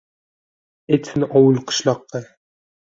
[0.95, 2.21] Etsin ovul-qishloqqa.